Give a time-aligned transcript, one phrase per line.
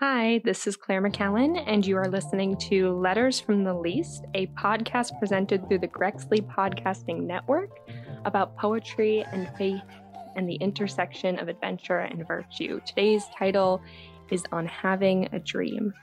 [0.00, 4.46] Hi, this is Claire McCallan, and you are listening to Letters from the Least, a
[4.48, 7.70] podcast presented through the Grexley Podcasting Network
[8.26, 9.80] about poetry and faith
[10.36, 12.78] and the intersection of adventure and virtue.
[12.84, 13.80] Today's title
[14.30, 15.94] is On Having a Dream.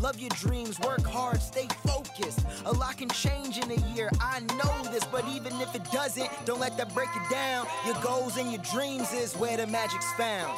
[0.00, 2.40] Love your dreams, work hard, stay focused.
[2.64, 6.28] A lot can change in a year, I know this, but even if it doesn't,
[6.44, 7.66] don't let that break you down.
[7.84, 10.56] Your goals and your dreams is where the magic's found.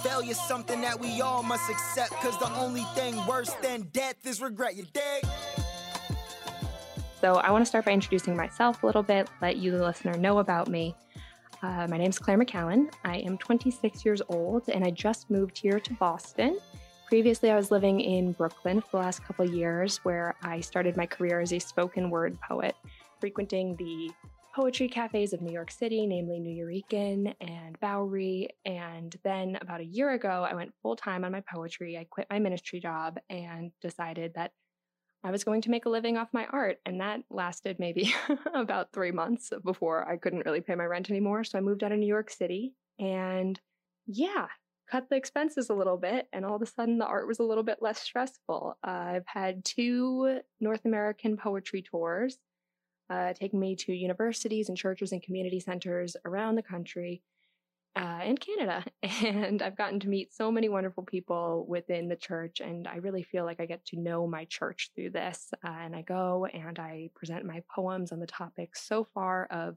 [0.00, 4.40] Failure's something that we all must accept, cause the only thing worse than death is
[4.40, 4.76] regret.
[4.76, 5.24] You dig?
[7.20, 10.16] So, I want to start by introducing myself a little bit, let you, the listener,
[10.16, 10.94] know about me.
[11.62, 12.90] Uh, my name is Claire McCallan.
[13.04, 16.58] I am 26 years old, and I just moved here to Boston.
[17.10, 21.06] Previously, I was living in Brooklyn for the last couple years, where I started my
[21.06, 22.76] career as a spoken word poet,
[23.18, 24.12] frequenting the
[24.54, 28.50] poetry cafes of New York City, namely Nuyorican and Bowery.
[28.64, 31.98] And then about a year ago, I went full time on my poetry.
[31.98, 34.52] I quit my ministry job and decided that
[35.24, 36.78] I was going to make a living off my art.
[36.86, 38.14] And that lasted maybe
[38.54, 41.42] about three months before I couldn't really pay my rent anymore.
[41.42, 42.76] So I moved out of New York City.
[43.00, 43.60] And
[44.06, 44.46] yeah,
[44.90, 47.44] cut the expenses a little bit, and all of a sudden the art was a
[47.44, 48.76] little bit less stressful.
[48.86, 52.38] Uh, I've had two North American poetry tours,
[53.08, 57.22] uh, taking me to universities and churches and community centers around the country
[57.96, 58.84] uh, and Canada.
[59.02, 63.22] And I've gotten to meet so many wonderful people within the church, and I really
[63.22, 65.50] feel like I get to know my church through this.
[65.64, 69.76] Uh, and I go and I present my poems on the topic so far of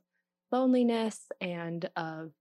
[0.52, 2.32] loneliness and of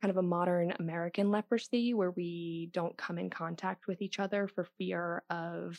[0.00, 4.46] kind of a modern American leprosy where we don't come in contact with each other
[4.46, 5.78] for fear of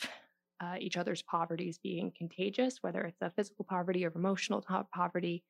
[0.62, 5.44] uh, each other's poverties being contagious, whether it's a physical poverty or emotional poverty.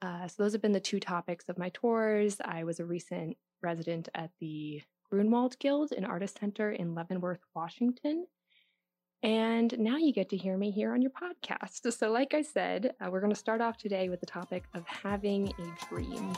[0.00, 2.36] Uh, so, those have been the two topics of my tours.
[2.44, 8.26] I was a recent resident at the Grunwald Guild, an artist center in Leavenworth, Washington.
[9.22, 11.92] And now you get to hear me here on your podcast.
[11.92, 14.84] So, like I said, uh, we're going to start off today with the topic of
[14.86, 16.32] having a dream.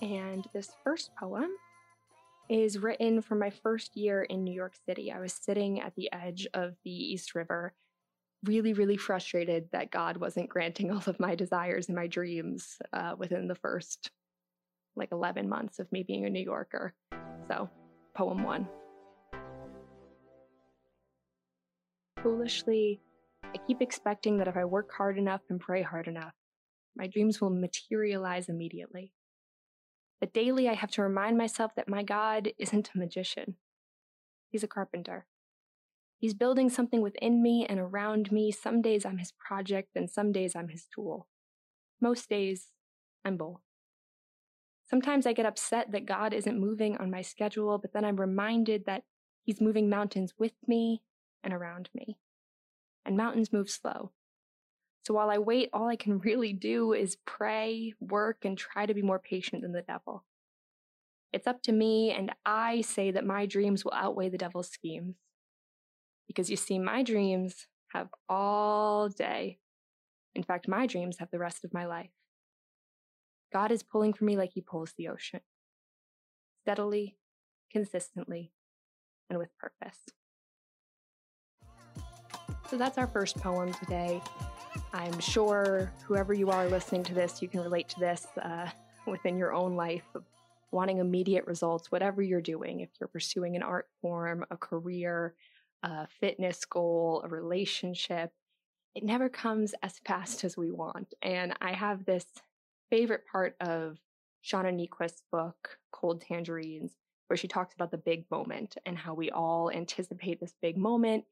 [0.00, 1.50] And this first poem
[2.48, 5.12] is written from my first year in New York City.
[5.12, 7.74] I was sitting at the edge of the East River,
[8.44, 13.14] really, really frustrated that God wasn't granting all of my desires and my dreams uh,
[13.18, 14.10] within the first
[14.96, 16.92] like 11 months of me being a New Yorker.
[17.46, 17.70] So,
[18.14, 18.68] poem one.
[22.22, 23.00] Foolishly,
[23.44, 26.34] I keep expecting that if I work hard enough and pray hard enough,
[26.96, 29.12] my dreams will materialize immediately.
[30.20, 33.56] But daily I have to remind myself that my God isn't a magician.
[34.50, 35.26] He's a carpenter.
[36.18, 38.50] He's building something within me and around me.
[38.50, 41.28] Some days I'm his project, and some days I'm his tool.
[42.00, 42.68] Most days,
[43.24, 43.60] I'm both.
[44.90, 48.86] Sometimes I get upset that God isn't moving on my schedule, but then I'm reminded
[48.86, 49.04] that
[49.44, 51.02] he's moving mountains with me
[51.44, 52.18] and around me.
[53.04, 54.12] And mountains move slow.
[55.08, 58.92] So while I wait, all I can really do is pray, work, and try to
[58.92, 60.26] be more patient than the devil.
[61.32, 65.16] It's up to me, and I say that my dreams will outweigh the devil's schemes.
[66.26, 69.60] Because you see, my dreams have all day.
[70.34, 72.10] In fact, my dreams have the rest of my life.
[73.50, 75.40] God is pulling for me like he pulls the ocean
[76.64, 77.16] steadily,
[77.72, 78.52] consistently,
[79.30, 80.00] and with purpose.
[82.68, 84.20] So that's our first poem today.
[84.92, 88.68] I'm sure whoever you are listening to this, you can relate to this uh,
[89.06, 90.04] within your own life
[90.70, 92.80] wanting immediate results, whatever you're doing.
[92.80, 95.34] If you're pursuing an art form, a career,
[95.82, 98.32] a fitness goal, a relationship,
[98.94, 101.14] it never comes as fast as we want.
[101.22, 102.26] And I have this
[102.90, 103.98] favorite part of
[104.44, 106.92] Shauna Niequist's book, Cold Tangerines,
[107.28, 111.24] where she talks about the big moment and how we all anticipate this big moment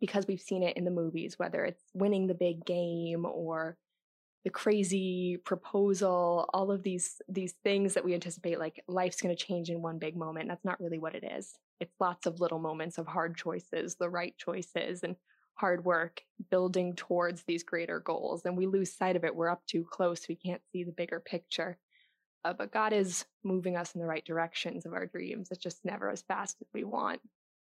[0.00, 3.76] because we've seen it in the movies, whether it's winning the big game or
[4.44, 9.44] the crazy proposal, all of these these things that we anticipate like life's going to
[9.44, 10.48] change in one big moment.
[10.48, 11.58] That's not really what it is.
[11.78, 15.16] It's lots of little moments of hard choices, the right choices and
[15.54, 19.36] hard work building towards these greater goals and we lose sight of it.
[19.36, 20.26] We're up too close.
[20.26, 21.76] We can't see the bigger picture.
[22.42, 25.48] Uh, but God is moving us in the right directions of our dreams.
[25.50, 27.20] It's just never as fast as we want.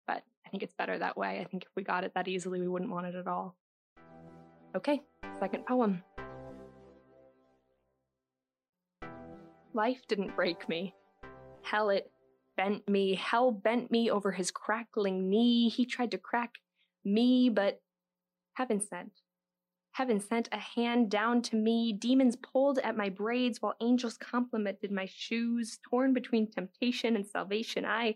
[0.07, 1.39] But I think it's better that way.
[1.39, 3.55] I think if we got it that easily, we wouldn't want it at all.
[4.75, 5.01] Okay,
[5.39, 6.03] second poem.
[9.73, 10.95] Life didn't break me.
[11.61, 12.09] Hell, it
[12.55, 13.15] bent me.
[13.15, 15.69] Hell bent me over his crackling knee.
[15.69, 16.55] He tried to crack
[17.05, 17.81] me, but
[18.53, 19.21] heaven sent.
[19.91, 21.91] Heaven sent a hand down to me.
[21.91, 25.79] Demons pulled at my braids while angels complimented my shoes.
[25.89, 28.15] Torn between temptation and salvation, I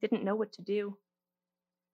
[0.00, 0.98] didn't know what to do.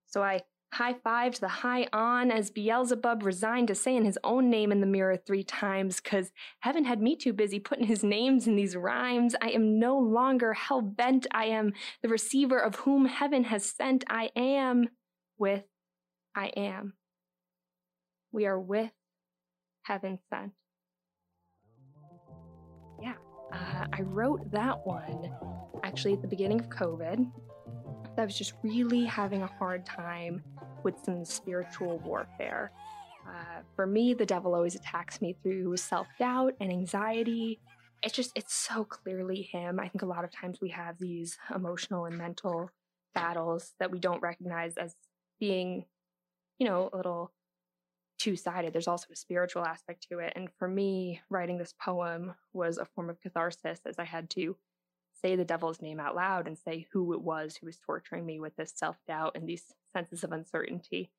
[0.09, 0.41] So I
[0.73, 4.87] high fived the high on as Beelzebub resigned to saying his own name in the
[4.87, 9.35] mirror three times, because heaven had me too busy putting his names in these rhymes.
[9.41, 11.25] I am no longer hell bent.
[11.31, 14.03] I am the receiver of whom heaven has sent.
[14.09, 14.89] I am
[15.37, 15.63] with
[16.35, 16.93] I am.
[18.31, 18.91] We are with
[19.81, 20.51] heaven sent.
[23.01, 23.15] Yeah,
[23.51, 25.31] uh, I wrote that one
[25.83, 27.31] actually at the beginning of COVID.
[28.19, 30.43] I was just really having a hard time
[30.83, 32.71] with some spiritual warfare.
[33.27, 37.59] Uh, for me, the devil always attacks me through self doubt and anxiety.
[38.03, 39.79] It's just, it's so clearly him.
[39.79, 42.71] I think a lot of times we have these emotional and mental
[43.13, 44.95] battles that we don't recognize as
[45.39, 45.85] being,
[46.59, 47.33] you know, a little
[48.17, 48.73] two sided.
[48.73, 50.33] There's also a spiritual aspect to it.
[50.35, 54.55] And for me, writing this poem was a form of catharsis as I had to
[55.21, 58.39] say the devil's name out loud and say who it was who was torturing me
[58.39, 59.63] with this self doubt and these
[59.93, 61.11] senses of uncertainty.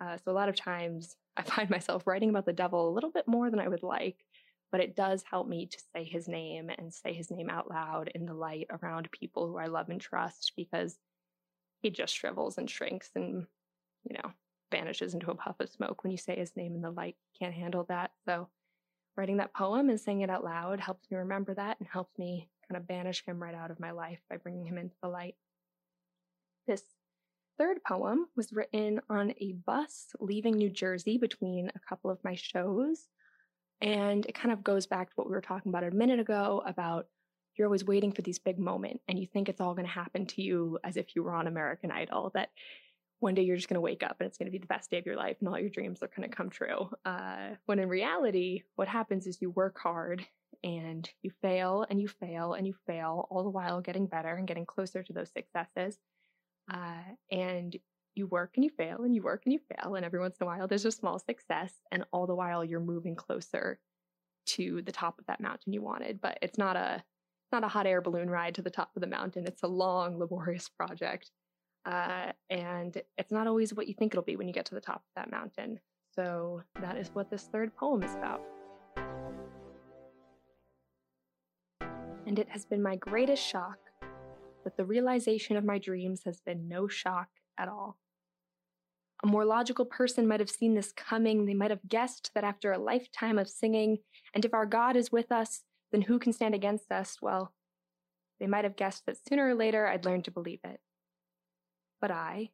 [0.00, 3.10] Uh, so a lot of times I find myself writing about the devil a little
[3.10, 4.24] bit more than I would like,
[4.72, 8.10] but it does help me to say his name and say his name out loud
[8.14, 10.98] in the light around people who I love and trust because
[11.82, 13.46] he just shrivels and shrinks and,
[14.08, 14.32] you know,
[14.70, 17.16] vanishes into a puff of smoke when you say his name in the light.
[17.38, 18.12] Can't handle that.
[18.24, 18.48] So
[19.16, 22.48] writing that poem and saying it out loud helps me remember that and helps me
[22.68, 25.34] kind of banish him right out of my life by bringing him into the light.
[26.66, 26.82] This
[27.58, 32.34] third poem was written on a bus leaving New Jersey between a couple of my
[32.34, 33.08] shows.
[33.80, 36.62] And it kind of goes back to what we were talking about a minute ago
[36.66, 37.06] about
[37.56, 40.26] you're always waiting for these big moment and you think it's all going to happen
[40.26, 42.50] to you as if you were on American Idol that
[43.20, 44.90] one day you're just going to wake up and it's going to be the best
[44.90, 46.90] day of your life and all your dreams are going to come true.
[47.04, 50.24] Uh, when in reality, what happens is you work hard
[50.62, 54.46] and you fail and you fail and you fail, all the while getting better and
[54.46, 55.98] getting closer to those successes.
[56.72, 57.76] Uh, and
[58.14, 60.44] you work and you fail and you work and you fail, and every once in
[60.44, 63.78] a while there's a small success, and all the while you're moving closer
[64.46, 66.20] to the top of that mountain you wanted.
[66.20, 67.02] But it's not a
[67.52, 69.46] not a hot air balloon ride to the top of the mountain.
[69.46, 71.30] It's a long, laborious project.
[71.84, 74.80] Uh, and it's not always what you think it'll be when you get to the
[74.80, 75.78] top of that mountain.
[76.14, 78.42] So that is what this third poem is about.
[82.26, 83.78] And it has been my greatest shock
[84.64, 87.96] that the realization of my dreams has been no shock at all.
[89.22, 91.46] A more logical person might have seen this coming.
[91.46, 93.98] They might have guessed that after a lifetime of singing,
[94.34, 95.62] and if our God is with us,
[95.92, 97.18] then who can stand against us?
[97.22, 97.54] Well,
[98.40, 100.80] they might have guessed that sooner or later I'd learn to believe it.
[102.00, 102.50] But I,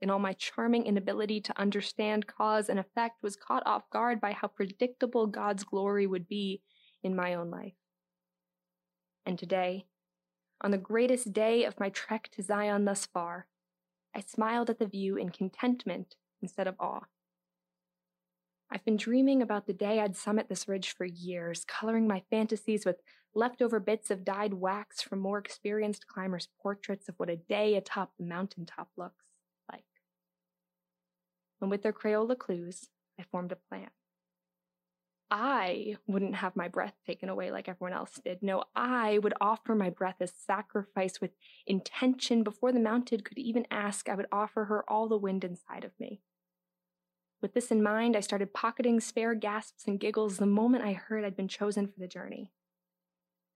[0.00, 4.32] in all my charming inability to understand cause and effect, was caught off guard by
[4.32, 6.62] how predictable God's glory would be
[7.04, 7.74] in my own life.
[9.24, 9.86] And today,
[10.60, 13.46] on the greatest day of my trek to Zion thus far,
[14.14, 17.06] I smiled at the view in contentment instead of awe.
[18.70, 22.86] I've been dreaming about the day I'd summit this ridge for years, coloring my fantasies
[22.86, 22.96] with
[23.34, 28.12] leftover bits of dyed wax from more experienced climbers' portraits of what a day atop
[28.18, 29.24] the mountaintop looks
[29.70, 29.84] like.
[31.60, 33.90] And with their Crayola clues, I formed a plan.
[35.34, 38.42] I wouldn't have my breath taken away like everyone else did.
[38.42, 41.30] No, I would offer my breath as sacrifice with
[41.66, 44.10] intention before the mountain could even ask.
[44.10, 46.20] I would offer her all the wind inside of me.
[47.40, 51.24] With this in mind, I started pocketing spare gasps and giggles the moment I heard
[51.24, 52.50] I'd been chosen for the journey.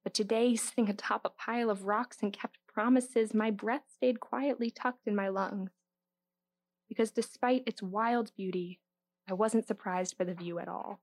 [0.03, 4.71] But today, sitting atop a pile of rocks and kept promises, my breath stayed quietly
[4.71, 5.73] tucked in my lungs.
[6.89, 8.81] Because despite its wild beauty,
[9.29, 11.01] I wasn't surprised by the view at all.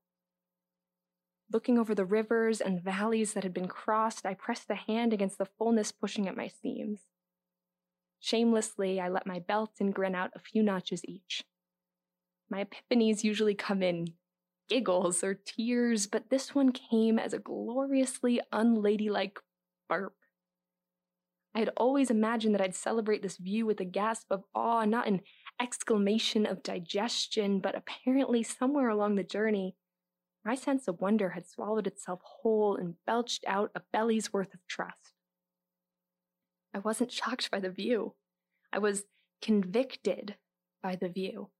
[1.52, 5.38] Looking over the rivers and valleys that had been crossed, I pressed a hand against
[5.38, 7.00] the fullness pushing at my seams.
[8.20, 11.44] Shamelessly, I let my belt and grin out a few notches each.
[12.50, 14.14] My epiphanies usually come in
[14.68, 19.38] giggles or tears, but this one came as a gloriously unladylike
[19.88, 20.14] burp.
[21.54, 25.06] I had always imagined that I'd celebrate this view with a gasp of awe, not
[25.06, 25.20] an
[25.60, 29.76] exclamation of digestion, but apparently somewhere along the journey,
[30.44, 34.66] my sense of wonder had swallowed itself whole and belched out a belly's worth of
[34.66, 35.12] trust.
[36.74, 38.14] I wasn't shocked by the view.
[38.72, 39.04] I was
[39.40, 40.36] convicted
[40.82, 41.50] by the view.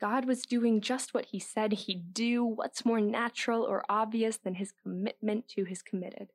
[0.00, 2.44] God was doing just what he said he'd do.
[2.44, 6.32] What's more natural or obvious than his commitment to his committed?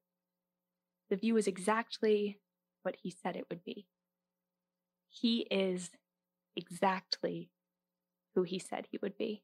[1.09, 2.39] The view is exactly
[2.83, 3.87] what he said it would be.
[5.09, 5.91] He is
[6.55, 7.49] exactly
[8.35, 9.41] who he said he would be.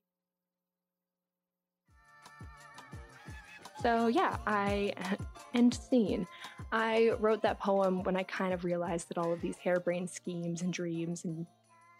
[3.81, 4.93] So, yeah, I
[5.55, 6.27] end scene.
[6.71, 10.61] I wrote that poem when I kind of realized that all of these harebrained schemes
[10.61, 11.47] and dreams, and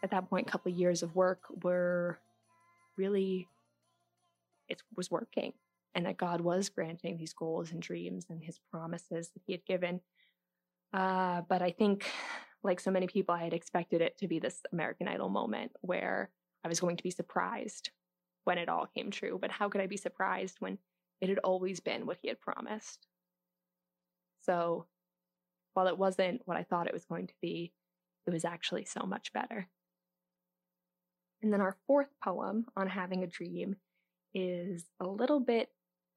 [0.03, 2.19] at that point, a couple of years of work were
[2.97, 3.47] really,
[4.69, 5.53] it was working,
[5.95, 9.65] and that God was granting these goals and dreams and his promises that he had
[9.65, 10.01] given.
[10.93, 12.05] Uh, but I think,
[12.63, 16.29] like so many people, I had expected it to be this American Idol moment where
[16.63, 17.89] I was going to be surprised
[18.43, 19.39] when it all came true.
[19.41, 20.77] But how could I be surprised when
[21.21, 23.07] it had always been what he had promised.
[24.41, 24.87] So
[25.73, 27.71] while it wasn't what I thought it was going to be,
[28.27, 29.69] it was actually so much better.
[31.41, 33.75] And then our fourth poem on having a dream
[34.33, 35.69] is a little bit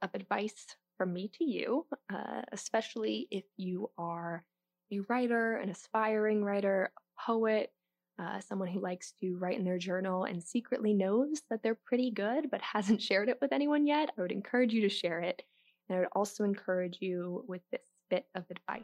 [0.03, 4.45] of advice from me to you, uh, especially if you are
[4.93, 7.73] a writer, an aspiring writer, a poet,
[8.19, 12.11] uh, someone who likes to write in their journal and secretly knows that they're pretty
[12.11, 15.43] good but hasn't shared it with anyone yet, I would encourage you to share it.
[15.89, 18.83] And I would also encourage you with this bit of advice.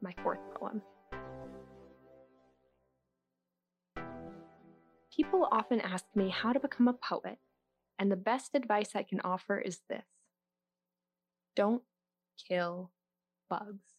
[0.00, 0.80] My fourth poem.
[5.14, 7.38] People often ask me how to become a poet,
[7.98, 10.06] and the best advice I can offer is this
[11.56, 11.82] don't
[12.48, 12.90] kill
[13.50, 13.89] bugs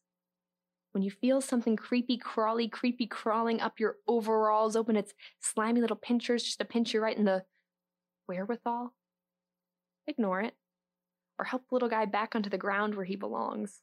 [0.91, 5.95] when you feel something creepy, crawly, creepy crawling up your overalls, open its slimy little
[5.95, 7.43] pinchers just to pinch you right in the
[8.27, 8.93] wherewithal,
[10.07, 10.55] ignore it,
[11.39, 13.81] or help the little guy back onto the ground where he belongs.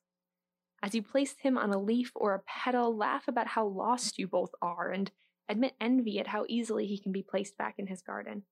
[0.82, 4.28] As you place him on a leaf or a petal, laugh about how lost you
[4.28, 5.10] both are and
[5.48, 8.42] admit envy at how easily he can be placed back in his garden.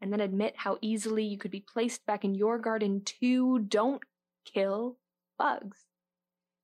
[0.00, 3.60] And then admit how easily you could be placed back in your garden too.
[3.60, 4.02] Don't
[4.44, 4.98] kill
[5.38, 5.91] bugs.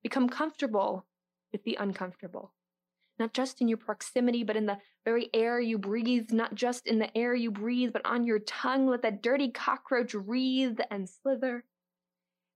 [0.02, 1.06] Become comfortable
[1.52, 2.52] with the uncomfortable.
[3.18, 6.98] Not just in your proximity, but in the very air you breathe, not just in
[6.98, 8.86] the air you breathe, but on your tongue.
[8.86, 11.64] Let that dirty cockroach wreathe and slither.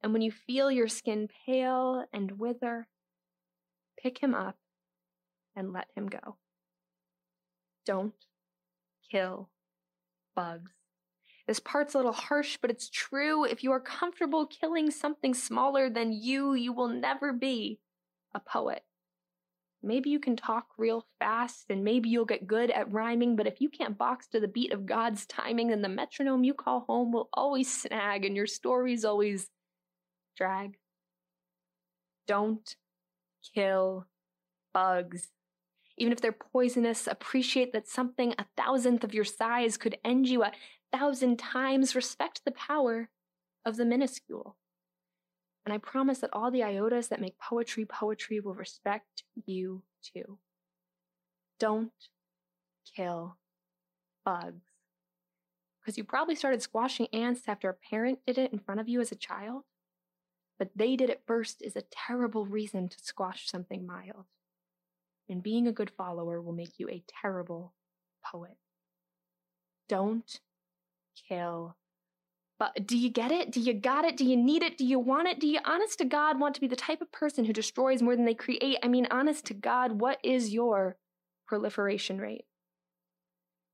[0.02, 2.87] And when you feel your skin pale and wither,
[4.00, 4.56] pick him up
[5.56, 6.37] and let him go.
[7.84, 8.14] Don't
[9.11, 9.49] kill
[10.34, 10.70] bugs.
[11.52, 13.44] This part's a little harsh, but it's true.
[13.44, 17.78] If you are comfortable killing something smaller than you, you will never be
[18.35, 18.85] a poet.
[19.82, 23.61] Maybe you can talk real fast and maybe you'll get good at rhyming, but if
[23.61, 27.12] you can't box to the beat of God's timing, then the metronome you call home
[27.12, 29.50] will always snag and your stories always
[30.38, 30.78] drag.
[32.26, 32.76] Don't
[33.54, 34.06] kill
[34.73, 35.28] bugs.
[35.99, 40.42] Even if they're poisonous, appreciate that something a thousandth of your size could end you
[40.42, 40.52] a
[40.92, 43.08] thousand times respect the power
[43.64, 44.56] of the minuscule.
[45.64, 50.38] And I promise that all the iotas that make poetry poetry will respect you too.
[51.61, 51.92] Don't
[52.96, 53.37] kill
[54.25, 54.64] bugs.
[55.80, 59.00] Because you probably started squashing ants after a parent did it in front of you
[59.00, 59.62] as a child.
[60.58, 64.26] But they did it first is a terrible reason to squash something mild.
[65.32, 67.72] And being a good follower will make you a terrible
[68.22, 68.58] poet.
[69.88, 70.40] Don't
[71.26, 71.74] kill.
[72.58, 73.50] But do you get it?
[73.50, 74.18] Do you got it?
[74.18, 74.76] Do you need it?
[74.76, 75.40] Do you want it?
[75.40, 78.14] Do you, honest to God, want to be the type of person who destroys more
[78.14, 78.76] than they create?
[78.82, 80.98] I mean, honest to God, what is your
[81.46, 82.44] proliferation rate?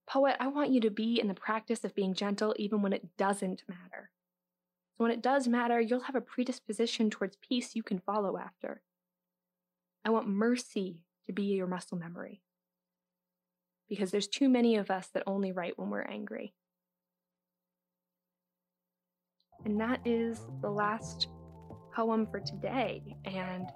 [0.09, 3.17] Poet, I want you to be in the practice of being gentle even when it
[3.17, 4.11] doesn't matter.
[4.97, 8.81] So when it does matter, you'll have a predisposition towards peace you can follow after.
[10.05, 12.41] I want mercy to be your muscle memory.
[13.89, 16.55] Because there's too many of us that only write when we're angry.
[19.65, 21.29] And that is the last
[21.95, 23.17] poem for today.
[23.25, 23.69] And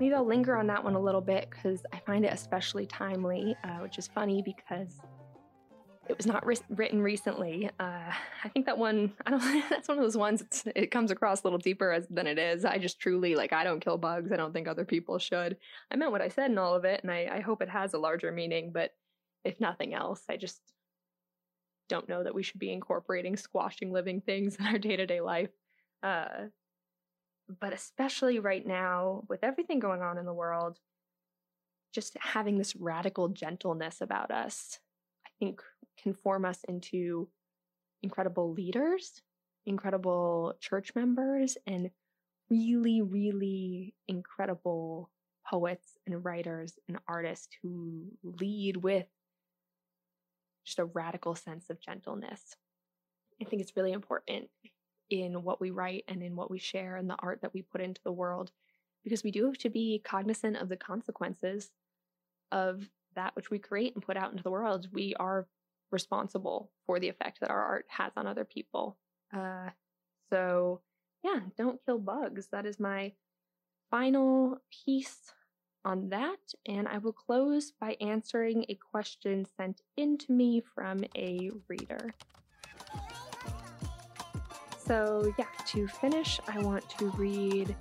[0.00, 3.56] maybe I'll linger on that one a little bit because I find it especially timely,
[3.64, 4.98] uh, which is funny because
[6.08, 7.70] it was not ri- written recently.
[7.78, 8.12] Uh,
[8.44, 9.40] I think that one, I don't.
[9.70, 10.64] That's one of those ones.
[10.74, 12.64] it comes across a little deeper as, than it is.
[12.64, 13.52] I just truly like.
[13.52, 14.32] I don't kill bugs.
[14.32, 15.56] I don't think other people should.
[15.90, 17.94] I meant what I said in all of it, and I, I hope it has
[17.94, 18.72] a larger meaning.
[18.72, 18.92] But
[19.44, 20.60] if nothing else, I just
[21.88, 25.20] don't know that we should be incorporating squashing living things in our day to day
[25.20, 25.50] life.
[26.02, 26.46] Uh,
[27.60, 30.78] but especially right now, with everything going on in the world,
[31.94, 34.78] just having this radical gentleness about us,
[35.26, 35.62] I think
[36.02, 37.28] can form us into
[38.02, 39.22] incredible leaders,
[39.66, 41.90] incredible church members, and
[42.50, 45.10] really, really incredible
[45.46, 49.06] poets and writers and artists who lead with
[50.64, 52.56] just a radical sense of gentleness.
[53.40, 54.48] I think it's really important
[55.10, 57.80] in what we write and in what we share and the art that we put
[57.80, 58.50] into the world
[59.04, 61.70] because we do have to be cognizant of the consequences
[62.52, 64.88] of that which we create and put out into the world.
[64.92, 65.46] We are
[65.90, 68.96] responsible for the effect that our art has on other people.
[69.34, 69.70] Uh,
[70.30, 70.80] so
[71.22, 72.48] yeah, don't kill bugs.
[72.52, 73.12] That is my
[73.90, 75.32] final piece
[75.84, 76.38] on that.
[76.66, 82.14] And I will close by answering a question sent in to me from a reader.
[84.78, 87.76] So, yeah, to finish, I want to read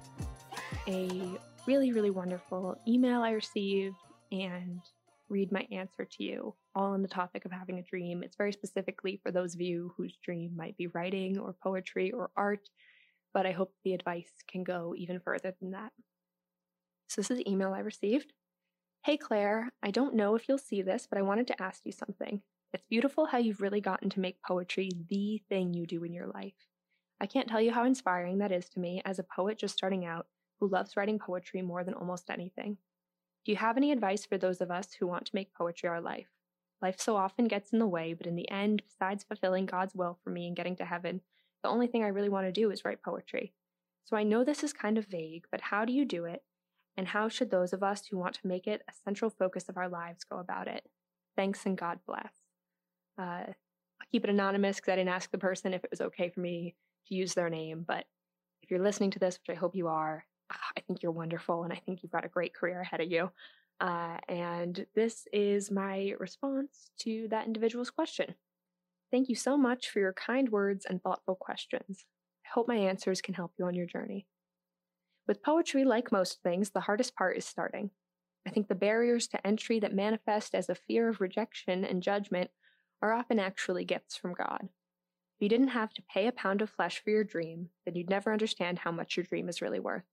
[0.88, 3.96] a really, really wonderful email I received
[4.32, 4.82] and
[5.30, 8.24] read my answer to you, all on the topic of having a dream.
[8.24, 12.30] It's very specifically for those of you whose dream might be writing or poetry or
[12.36, 12.70] art,
[13.34, 15.92] but I hope the advice can go even further than that.
[17.08, 18.34] So, this is the email I received.
[19.04, 21.92] Hey, Claire, I don't know if you'll see this, but I wanted to ask you
[21.92, 22.42] something.
[22.74, 26.28] It's beautiful how you've really gotten to make poetry the thing you do in your
[26.28, 26.54] life.
[27.20, 30.06] I can't tell you how inspiring that is to me as a poet just starting
[30.06, 30.28] out
[30.60, 32.78] who loves writing poetry more than almost anything.
[33.48, 36.02] Do you have any advice for those of us who want to make poetry our
[36.02, 36.28] life?
[36.82, 40.20] Life so often gets in the way, but in the end, besides fulfilling God's will
[40.22, 41.22] for me and getting to heaven,
[41.64, 43.54] the only thing I really want to do is write poetry.
[44.04, 46.44] So I know this is kind of vague, but how do you do it?
[46.98, 49.78] And how should those of us who want to make it a central focus of
[49.78, 50.84] our lives go about it?
[51.38, 52.34] Thanks and God bless.
[53.18, 56.28] Uh, I'll keep it anonymous because I didn't ask the person if it was okay
[56.28, 56.76] for me
[57.08, 57.86] to use their name.
[57.88, 58.08] But
[58.62, 61.74] if you're listening to this, which I hope you are, I think you're wonderful and
[61.74, 63.30] I think you've got a great career ahead of you.
[63.80, 68.34] Uh, and this is my response to that individual's question.
[69.12, 72.06] Thank you so much for your kind words and thoughtful questions.
[72.46, 74.26] I hope my answers can help you on your journey.
[75.28, 77.92] With poetry, like most things, the hardest part is starting.
[78.46, 82.50] I think the barriers to entry that manifest as a fear of rejection and judgment
[83.02, 84.62] are often actually gifts from God.
[84.64, 88.10] If you didn't have to pay a pound of flesh for your dream, then you'd
[88.10, 90.04] never understand how much your dream is really worth.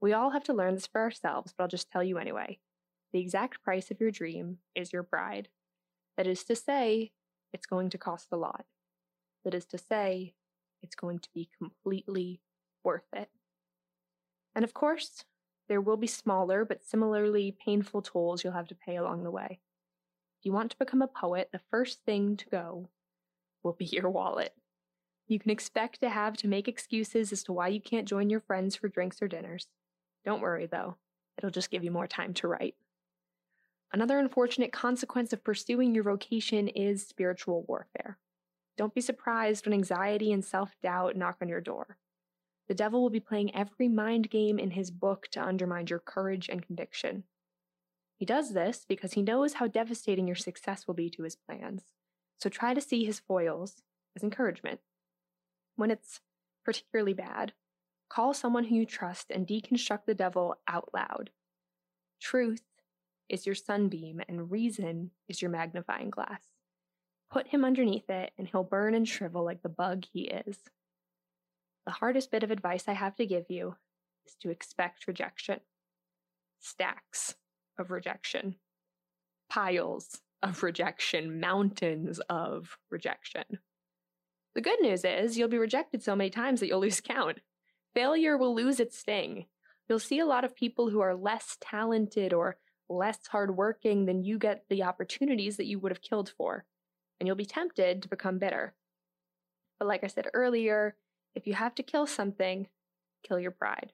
[0.00, 2.58] We all have to learn this for ourselves, but I'll just tell you anyway.
[3.12, 5.48] The exact price of your dream is your bride.
[6.16, 7.12] That is to say,
[7.52, 8.64] it's going to cost a lot.
[9.44, 10.34] That is to say,
[10.82, 12.40] it's going to be completely
[12.84, 13.28] worth it.
[14.54, 15.24] And of course,
[15.68, 19.60] there will be smaller but similarly painful tolls you'll have to pay along the way.
[20.40, 22.88] If you want to become a poet, the first thing to go
[23.62, 24.54] will be your wallet.
[25.28, 28.40] You can expect to have to make excuses as to why you can't join your
[28.40, 29.68] friends for drinks or dinners.
[30.24, 30.96] Don't worry, though,
[31.38, 32.74] it'll just give you more time to write.
[33.92, 38.18] Another unfortunate consequence of pursuing your vocation is spiritual warfare.
[38.76, 41.96] Don't be surprised when anxiety and self doubt knock on your door.
[42.68, 46.48] The devil will be playing every mind game in his book to undermine your courage
[46.48, 47.24] and conviction.
[48.16, 51.82] He does this because he knows how devastating your success will be to his plans.
[52.38, 53.82] So try to see his foils
[54.14, 54.80] as encouragement.
[55.74, 56.20] When it's
[56.64, 57.54] particularly bad,
[58.10, 61.30] call someone who you trust and deconstruct the devil out loud.
[62.20, 62.64] Truth
[63.28, 66.42] is your sunbeam, and reason is your magnifying glass.
[67.30, 70.58] Put him underneath it, and he'll burn and shrivel like the bug he is.
[71.86, 73.76] The hardest bit of advice I have to give you
[74.26, 75.60] is to expect rejection.
[76.58, 77.36] Stacks
[77.78, 78.56] of rejection,
[79.48, 83.44] piles of rejection, mountains of rejection.
[84.54, 87.38] The good news is you'll be rejected so many times that you'll lose count.
[87.94, 89.46] Failure will lose its sting.
[89.88, 92.56] You'll see a lot of people who are less talented or
[92.88, 96.64] less hardworking than you get the opportunities that you would have killed for,
[97.18, 98.74] and you'll be tempted to become bitter.
[99.78, 100.94] But like I said earlier,
[101.34, 102.68] if you have to kill something,
[103.22, 103.92] kill your pride.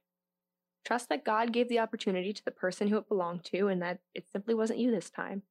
[0.85, 4.01] Trust that God gave the opportunity to the person who it belonged to and that
[4.15, 5.43] it simply wasn't you this time.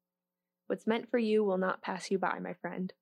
[0.68, 2.94] What's meant for you will not pass you by, my friend.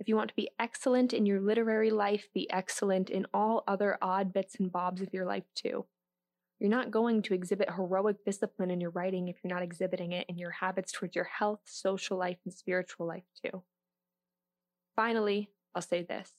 [0.00, 3.98] If you want to be excellent in your literary life, be excellent in all other
[4.00, 5.84] odd bits and bobs of your life too.
[6.58, 10.26] You're not going to exhibit heroic discipline in your writing if you're not exhibiting it
[10.28, 13.62] in your habits towards your health, social life, and spiritual life too.
[14.96, 16.30] Finally, I'll say this.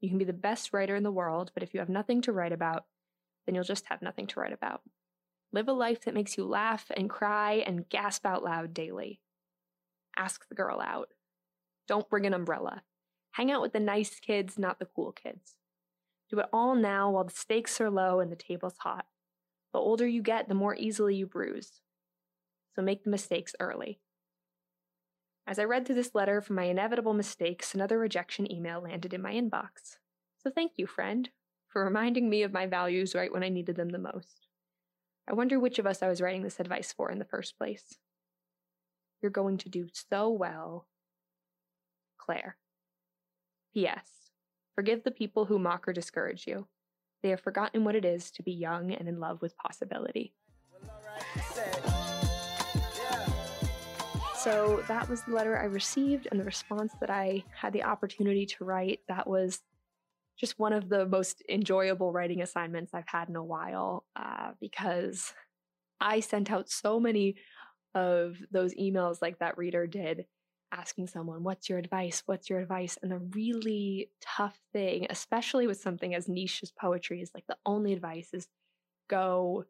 [0.00, 2.32] You can be the best writer in the world, but if you have nothing to
[2.32, 2.86] write about,
[3.44, 4.80] then you'll just have nothing to write about.
[5.52, 9.20] Live a life that makes you laugh and cry and gasp out loud daily
[10.16, 11.10] ask the girl out.
[11.86, 12.82] Don't bring an umbrella.
[13.32, 15.56] Hang out with the nice kids, not the cool kids.
[16.30, 19.06] Do it all now while the stakes are low and the table's hot.
[19.72, 21.80] The older you get, the more easily you bruise.
[22.74, 24.00] So make the mistakes early.
[25.46, 29.22] As I read through this letter from my inevitable mistakes, another rejection email landed in
[29.22, 29.98] my inbox.
[30.42, 31.30] So thank you, friend,
[31.68, 34.48] for reminding me of my values right when I needed them the most.
[35.28, 37.98] I wonder which of us I was writing this advice for in the first place.
[39.20, 40.86] You're going to do so well.
[42.26, 42.56] Claire.
[43.72, 44.30] P.S.
[44.74, 46.66] Forgive the people who mock or discourage you.
[47.22, 50.34] They have forgotten what it is to be young and in love with possibility.
[54.36, 58.46] So that was the letter I received and the response that I had the opportunity
[58.46, 59.00] to write.
[59.08, 59.60] That was
[60.38, 65.32] just one of the most enjoyable writing assignments I've had in a while uh, because
[66.00, 67.36] I sent out so many
[67.94, 70.26] of those emails like that reader did
[70.72, 72.22] asking someone, What's your advice?
[72.26, 72.98] What's your advice?
[73.02, 77.56] And the really tough thing, especially with something as niche as poetry, is like the
[77.64, 78.48] only advice is
[79.08, 79.64] go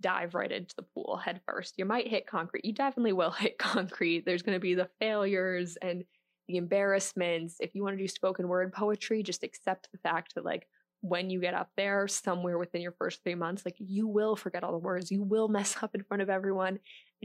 [0.00, 1.74] dive right into the pool head first.
[1.78, 2.64] You might hit concrete.
[2.64, 4.24] You definitely will hit concrete.
[4.24, 6.04] There's going to be the failures and
[6.48, 7.56] the embarrassments.
[7.60, 10.66] If you want to do spoken word poetry, just accept the fact that, like,
[11.00, 14.64] when you get up there, somewhere within your first three months, like, you will forget
[14.64, 15.10] all the words.
[15.10, 16.78] You will mess up in front of everyone.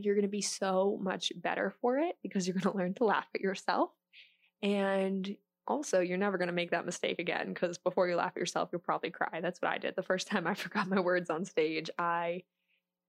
[0.05, 3.05] You're going to be so much better for it because you're going to learn to
[3.05, 3.91] laugh at yourself.
[4.62, 5.35] And
[5.67, 8.69] also, you're never going to make that mistake again because before you laugh at yourself,
[8.71, 9.39] you'll probably cry.
[9.41, 9.95] That's what I did.
[9.95, 12.43] The first time I forgot my words on stage, I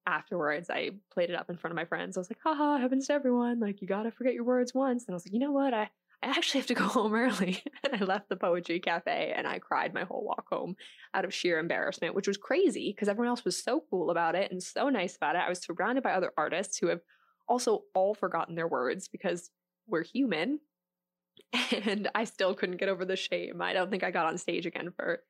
[0.07, 2.17] afterwards I played it up in front of my friends.
[2.17, 3.61] I was like, haha, happens to everyone.
[3.61, 5.05] Like, you gotta forget your words once.
[5.07, 5.75] And I was like, you know what?
[5.75, 5.91] I,
[6.23, 7.63] I actually have to go home early.
[7.85, 10.77] and I left the poetry cafe and I cried my whole walk home
[11.15, 14.51] out of sheer embarrassment, which was crazy because everyone else was so cool about it
[14.51, 15.43] and so nice about it.
[15.47, 17.01] I was surrounded by other artists who have
[17.49, 19.51] also all forgotten their words because
[19.87, 20.61] we're human.
[21.73, 23.63] And I still couldn't get over the shame.
[23.63, 25.21] I don't think I got on stage again for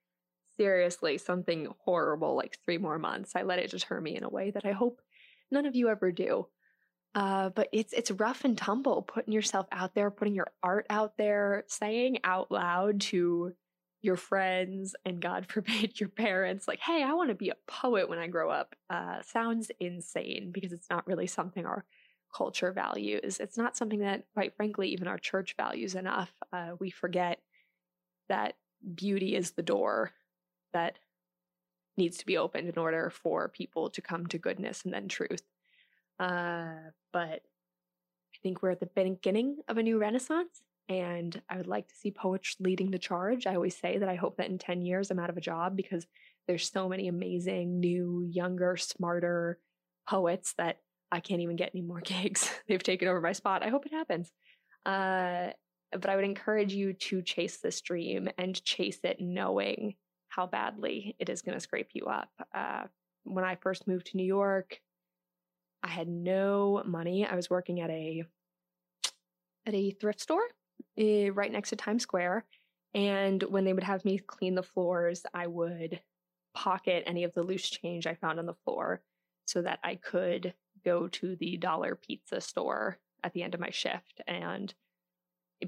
[0.56, 3.32] seriously something horrible like three more months.
[3.34, 5.00] I let it deter me in a way that I hope
[5.50, 6.46] none of you ever do.
[7.14, 11.16] Uh, but it's it's rough and tumble putting yourself out there, putting your art out
[11.16, 13.52] there, saying out loud to
[14.02, 18.08] your friends and God forbid your parents, like, "Hey, I want to be a poet
[18.08, 21.84] when I grow up." Uh, sounds insane because it's not really something our
[22.34, 23.40] culture values.
[23.40, 26.32] It's not something that, quite frankly, even our church values enough.
[26.52, 27.40] Uh, we forget
[28.28, 28.56] that
[28.94, 30.12] beauty is the door
[30.72, 30.98] that
[31.96, 35.42] needs to be opened in order for people to come to goodness and then truth.
[36.20, 41.66] Uh, but I think we're at the beginning of a new renaissance, and I would
[41.66, 43.46] like to see poets leading the charge.
[43.46, 45.76] I always say that I hope that in 10 years I'm out of a job
[45.76, 46.06] because
[46.46, 49.58] there's so many amazing, new, younger, smarter
[50.08, 50.78] poets that
[51.10, 52.50] I can't even get any more gigs.
[52.68, 53.62] They've taken over my spot.
[53.62, 54.30] I hope it happens.
[54.84, 55.48] Uh,
[55.92, 59.94] but I would encourage you to chase this dream and chase it knowing
[60.28, 62.28] how badly it is going to scrape you up.
[62.54, 62.84] Uh,
[63.24, 64.80] when I first moved to New York,
[65.82, 67.26] I had no money.
[67.26, 68.24] I was working at a
[69.66, 70.42] at a thrift store
[70.98, 72.44] uh, right next to Times Square,
[72.94, 76.00] and when they would have me clean the floors, I would
[76.54, 79.02] pocket any of the loose change I found on the floor
[79.46, 83.70] so that I could go to the dollar pizza store at the end of my
[83.70, 84.72] shift and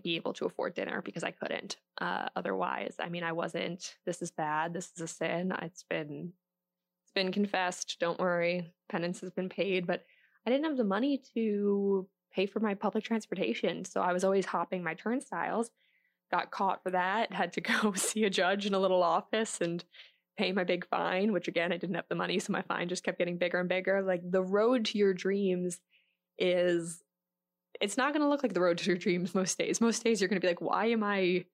[0.02, 1.76] be able to afford dinner because I couldn't.
[2.00, 3.96] Uh, otherwise, I mean, I wasn't.
[4.06, 4.72] This is bad.
[4.72, 5.52] This is a sin.
[5.60, 6.32] It's been
[7.14, 7.96] been confessed.
[8.00, 9.86] Don't worry, penance has been paid.
[9.86, 10.04] But
[10.46, 14.46] I didn't have the money to pay for my public transportation, so I was always
[14.46, 15.70] hopping my turnstiles.
[16.30, 17.32] Got caught for that.
[17.32, 19.84] Had to go see a judge in a little office and
[20.38, 21.32] pay my big fine.
[21.32, 23.68] Which again, I didn't have the money, so my fine just kept getting bigger and
[23.68, 24.02] bigger.
[24.02, 25.78] Like the road to your dreams
[26.38, 27.02] is
[27.80, 29.80] it's not going to look like the road to your dreams most days.
[29.80, 31.44] Most days you're going to be like, why am I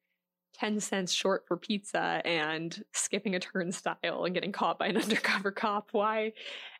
[0.59, 5.51] 10 cents short for pizza and skipping a turnstile and getting caught by an undercover
[5.51, 5.89] cop?
[5.93, 6.33] Why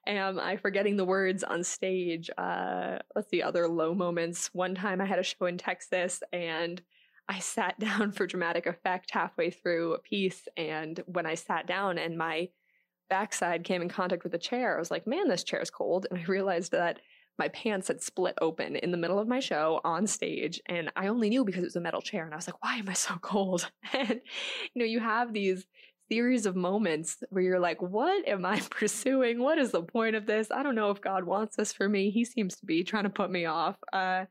[0.07, 2.31] am I forgetting the words on stage?
[2.37, 4.51] Uh, let's see, other low moments.
[4.53, 6.83] One time I had a show in Texas and
[7.29, 10.49] I sat down for dramatic effect halfway through a piece.
[10.57, 12.49] And when I sat down and my
[13.09, 16.07] backside came in contact with the chair, I was like, man, this chair's cold.
[16.11, 17.01] And I realized that
[17.39, 21.07] my pants had split open in the middle of my show on stage and i
[21.07, 22.93] only knew because it was a metal chair and i was like why am i
[22.93, 23.71] so cold?
[23.93, 24.21] And
[24.75, 25.67] you know you have these
[26.11, 29.39] series of moments where you're like what am i pursuing?
[29.39, 30.51] What is the point of this?
[30.51, 32.11] I don't know if god wants this for me.
[32.11, 33.77] He seems to be trying to put me off.
[33.93, 34.25] Uh,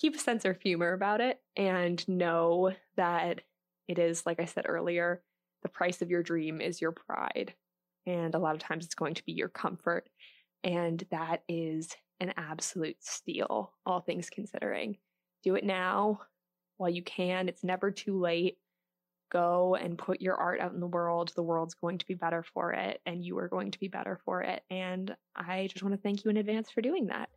[0.00, 3.40] keep a sense of humor about it and know that
[3.88, 5.22] it is like i said earlier
[5.62, 7.52] the price of your dream is your pride
[8.06, 10.08] and a lot of times it's going to be your comfort
[10.64, 14.96] and that is an absolute steal, all things considering.
[15.42, 16.20] Do it now
[16.76, 17.48] while you can.
[17.48, 18.58] It's never too late.
[19.30, 21.32] Go and put your art out in the world.
[21.36, 24.18] The world's going to be better for it, and you are going to be better
[24.24, 24.62] for it.
[24.70, 27.28] And I just want to thank you in advance for doing that.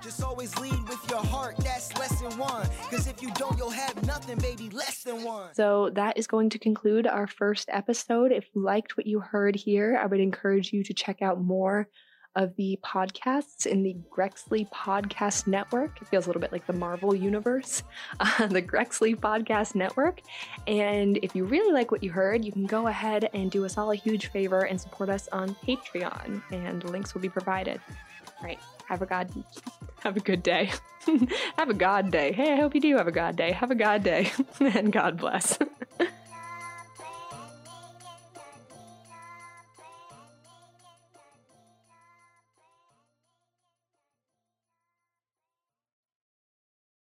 [0.00, 1.56] Just always lead with your heart.
[1.58, 2.68] That's lesson one.
[2.88, 5.52] Because if you don't, you'll have nothing, baby, less than one.
[5.54, 8.30] So that is going to conclude our first episode.
[8.30, 11.88] If you liked what you heard here, I would encourage you to check out more
[12.36, 16.00] of the podcasts in the Grexley Podcast Network.
[16.00, 17.82] It feels a little bit like the Marvel Universe,
[18.20, 20.20] uh, the Grexley Podcast Network.
[20.66, 23.78] And if you really like what you heard, you can go ahead and do us
[23.78, 27.80] all a huge favor and support us on Patreon, and links will be provided.
[28.38, 28.58] All right.
[28.86, 29.30] Have a god
[30.04, 30.70] have a good day.
[31.56, 32.32] have a god day.
[32.32, 33.52] Hey, I hope you do have a god day.
[33.52, 34.30] Have a god day.
[34.60, 35.58] and God bless.